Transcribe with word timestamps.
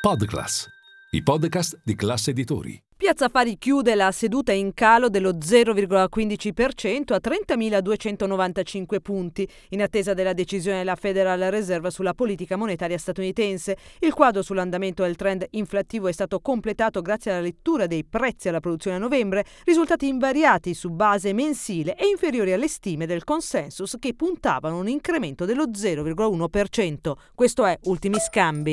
Podclass, 0.00 0.66
i 1.10 1.22
podcast 1.22 1.78
di 1.84 1.94
classe 1.94 2.30
editori. 2.30 2.82
Piazza 2.96 3.26
Affari 3.26 3.58
chiude 3.58 3.94
la 3.94 4.10
seduta 4.12 4.50
in 4.50 4.72
calo 4.72 5.10
dello 5.10 5.32
0,15% 5.32 7.12
a 7.12 7.20
30.295 7.22 9.00
punti, 9.02 9.46
in 9.68 9.82
attesa 9.82 10.14
della 10.14 10.32
decisione 10.32 10.78
della 10.78 10.96
Federal 10.96 11.38
Reserve 11.50 11.90
sulla 11.90 12.14
politica 12.14 12.56
monetaria 12.56 12.96
statunitense. 12.96 13.76
Il 13.98 14.14
quadro 14.14 14.40
sull'andamento 14.40 15.02
del 15.02 15.16
trend 15.16 15.46
inflattivo 15.50 16.08
è 16.08 16.12
stato 16.12 16.40
completato 16.40 17.02
grazie 17.02 17.32
alla 17.32 17.42
lettura 17.42 17.86
dei 17.86 18.02
prezzi 18.02 18.48
alla 18.48 18.60
produzione 18.60 18.96
a 18.96 19.00
novembre, 19.00 19.44
risultati 19.66 20.08
invariati 20.08 20.72
su 20.72 20.88
base 20.88 21.34
mensile 21.34 21.94
e 21.94 22.06
inferiori 22.06 22.54
alle 22.54 22.68
stime 22.68 23.04
del 23.04 23.24
consensus 23.24 23.96
che 23.98 24.14
puntavano 24.14 24.78
un 24.78 24.88
incremento 24.88 25.44
dello 25.44 25.66
0,1%. 25.68 27.12
Questo 27.34 27.66
è 27.66 27.78
Ultimi 27.82 28.18
Scambi. 28.18 28.72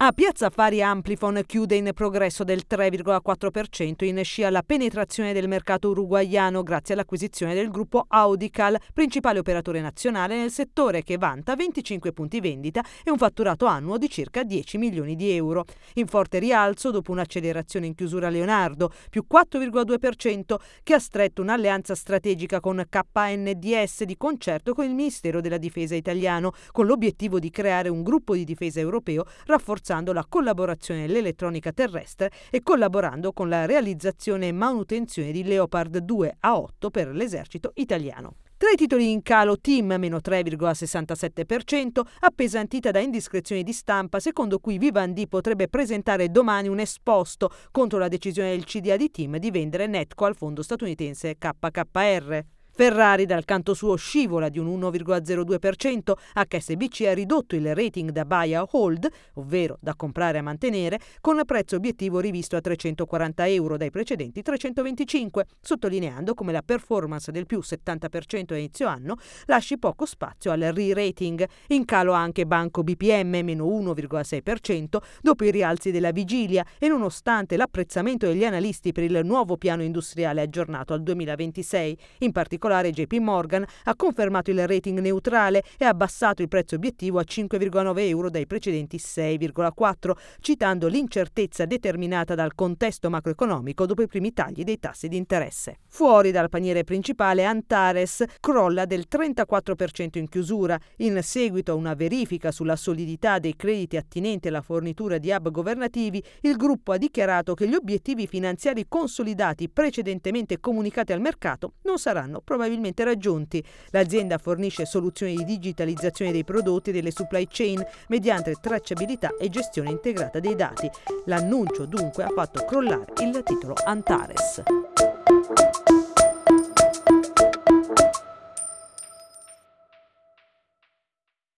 A 0.00 0.12
Piazza 0.12 0.46
Affari 0.46 0.80
Amplifon 0.80 1.42
chiude 1.44 1.74
in 1.74 1.90
progresso 1.92 2.44
del 2.44 2.62
3,4% 2.70 4.04
in 4.04 4.22
scia 4.22 4.48
la 4.48 4.62
penetrazione 4.62 5.32
del 5.32 5.48
mercato 5.48 5.88
uruguaiano 5.88 6.62
grazie 6.62 6.94
all'acquisizione 6.94 7.52
del 7.52 7.68
gruppo 7.68 8.04
Audical, 8.06 8.78
principale 8.94 9.40
operatore 9.40 9.80
nazionale 9.80 10.36
nel 10.36 10.52
settore 10.52 11.02
che 11.02 11.18
vanta 11.18 11.56
25 11.56 12.12
punti 12.12 12.38
vendita 12.38 12.80
e 13.02 13.10
un 13.10 13.18
fatturato 13.18 13.66
annuo 13.66 13.98
di 13.98 14.08
circa 14.08 14.44
10 14.44 14.78
milioni 14.78 15.16
di 15.16 15.32
euro. 15.32 15.64
In 15.94 16.06
forte 16.06 16.38
rialzo 16.38 16.92
dopo 16.92 17.10
un'accelerazione 17.10 17.86
in 17.86 17.96
chiusura 17.96 18.28
Leonardo, 18.28 18.92
più 19.10 19.24
4,2%, 19.28 20.54
che 20.84 20.94
ha 20.94 21.00
stretto 21.00 21.42
un'alleanza 21.42 21.96
strategica 21.96 22.60
con 22.60 22.84
KNDS 22.88 24.04
di 24.04 24.16
concerto 24.16 24.74
con 24.74 24.84
il 24.84 24.94
Ministero 24.94 25.40
della 25.40 25.58
Difesa 25.58 25.96
italiano, 25.96 26.52
con 26.70 26.86
l'obiettivo 26.86 27.40
di 27.40 27.50
creare 27.50 27.88
un 27.88 28.04
gruppo 28.04 28.34
di 28.34 28.44
difesa 28.44 28.78
europeo 28.78 29.24
rafforzato 29.46 29.86
rafforzando 29.88 30.12
la 30.12 30.26
collaborazione 30.28 31.00
nell'elettronica 31.00 31.72
terrestre 31.72 32.30
e 32.50 32.62
collaborando 32.62 33.32
con 33.32 33.48
la 33.48 33.64
realizzazione 33.64 34.48
e 34.48 34.52
manutenzione 34.52 35.32
di 35.32 35.42
Leopard 35.44 35.98
2 35.98 36.36
a 36.40 36.58
8 36.58 36.90
per 36.90 37.08
l'esercito 37.08 37.72
italiano. 37.74 38.36
Tra 38.58 38.70
i 38.70 38.76
titoli 38.76 39.10
in 39.10 39.22
calo 39.22 39.58
Team 39.60 39.94
meno 39.98 40.18
3,67%, 40.18 42.00
appesantita 42.20 42.90
da 42.90 42.98
indiscrezioni 42.98 43.62
di 43.62 43.72
stampa 43.72 44.18
secondo 44.18 44.58
cui 44.58 44.78
Vivendi 44.78 45.28
potrebbe 45.28 45.68
presentare 45.68 46.30
domani 46.30 46.68
un 46.68 46.80
esposto 46.80 47.50
contro 47.70 47.98
la 47.98 48.08
decisione 48.08 48.50
del 48.50 48.64
CDA 48.64 48.96
di 48.96 49.10
Team 49.10 49.38
di 49.38 49.50
vendere 49.50 49.86
Netco 49.86 50.24
al 50.24 50.36
fondo 50.36 50.62
statunitense 50.62 51.36
KKR. 51.38 52.57
Ferrari 52.78 53.26
dal 53.26 53.44
canto 53.44 53.74
suo 53.74 53.96
scivola 53.96 54.48
di 54.48 54.60
un 54.60 54.68
1,02%, 54.78 56.12
HSBC 56.46 57.06
ha 57.08 57.12
ridotto 57.12 57.56
il 57.56 57.74
rating 57.74 58.10
da 58.10 58.24
buy 58.24 58.54
a 58.54 58.64
hold, 58.70 59.08
ovvero 59.34 59.78
da 59.80 59.96
comprare 59.96 60.38
a 60.38 60.42
mantenere, 60.42 61.00
con 61.20 61.42
prezzo 61.44 61.74
obiettivo 61.74 62.20
rivisto 62.20 62.54
a 62.54 62.60
340 62.60 63.48
euro 63.48 63.76
dai 63.76 63.90
precedenti 63.90 64.42
325, 64.42 65.46
sottolineando 65.60 66.34
come 66.34 66.52
la 66.52 66.62
performance 66.62 67.32
del 67.32 67.46
più 67.46 67.58
70% 67.58 68.52
a 68.52 68.56
inizio 68.56 68.86
anno 68.86 69.16
lasci 69.46 69.76
poco 69.76 70.06
spazio 70.06 70.52
al 70.52 70.60
re-rating. 70.60 71.44
In 71.70 71.84
calo 71.84 72.12
anche 72.12 72.46
Banco 72.46 72.84
BPM, 72.84 73.40
meno 73.42 73.66
1,6%, 73.66 74.98
dopo 75.20 75.42
i 75.42 75.50
rialzi 75.50 75.90
della 75.90 76.12
vigilia 76.12 76.64
e 76.78 76.86
nonostante 76.86 77.56
l'apprezzamento 77.56 78.26
degli 78.26 78.44
analisti 78.44 78.92
per 78.92 79.02
il 79.02 79.22
nuovo 79.24 79.56
piano 79.56 79.82
industriale 79.82 80.42
aggiornato 80.42 80.92
al 80.92 81.02
2026, 81.02 81.98
in 82.18 82.30
particolare 82.30 82.66
particolare 82.68 82.90
JP 82.90 83.12
Morgan 83.14 83.64
ha 83.84 83.96
confermato 83.96 84.50
il 84.50 84.66
rating 84.66 84.98
neutrale 85.00 85.64
e 85.78 85.84
ha 85.84 85.88
abbassato 85.88 86.42
il 86.42 86.48
prezzo 86.48 86.74
obiettivo 86.74 87.18
a 87.18 87.24
5,9 87.26 87.98
euro 88.00 88.30
dai 88.30 88.46
precedenti 88.46 88.98
6,4, 88.98 90.12
citando 90.40 90.86
l'incertezza 90.86 91.64
determinata 91.64 92.34
dal 92.34 92.54
contesto 92.54 93.08
macroeconomico 93.10 93.86
dopo 93.86 94.02
i 94.02 94.06
primi 94.06 94.32
tagli 94.32 94.64
dei 94.64 94.78
tassi 94.78 95.08
di 95.08 95.16
interesse. 95.16 95.78
Fuori 95.88 96.30
dal 96.30 96.48
paniere 96.48 96.84
principale 96.84 97.44
Antares 97.44 98.22
crolla 98.40 98.84
del 98.84 99.06
34% 99.10 100.18
in 100.18 100.28
chiusura, 100.28 100.78
in 100.98 101.18
seguito 101.22 101.72
a 101.72 101.74
una 101.74 101.94
verifica 101.94 102.50
sulla 102.52 102.76
solidità 102.76 103.38
dei 103.38 103.56
crediti 103.56 103.96
attinenti 103.96 104.48
alla 104.48 104.60
fornitura 104.60 105.18
di 105.18 105.30
hub 105.30 105.50
governativi, 105.50 106.22
il 106.42 106.56
gruppo 106.56 106.92
ha 106.92 106.98
dichiarato 106.98 107.54
che 107.54 107.66
gli 107.66 107.74
obiettivi 107.74 108.26
finanziari 108.26 108.86
consolidati 108.88 109.68
precedentemente 109.68 110.60
comunicati 110.60 111.12
al 111.12 111.20
mercato 111.20 111.74
non 111.82 111.98
saranno 111.98 112.40
probabilmente 112.40 112.57
probabilmente 112.58 113.04
raggiunti. 113.04 113.64
L'azienda 113.90 114.36
fornisce 114.38 114.84
soluzioni 114.84 115.36
di 115.36 115.44
digitalizzazione 115.44 116.32
dei 116.32 116.42
prodotti 116.42 116.90
e 116.90 116.92
delle 116.92 117.12
supply 117.12 117.46
chain 117.48 117.80
mediante 118.08 118.56
tracciabilità 118.60 119.36
e 119.38 119.48
gestione 119.48 119.90
integrata 119.90 120.40
dei 120.40 120.56
dati. 120.56 120.90
L'annuncio 121.26 121.86
dunque 121.86 122.24
ha 122.24 122.30
fatto 122.34 122.64
crollare 122.64 123.12
il 123.22 123.42
titolo 123.44 123.74
Antares. 123.84 124.87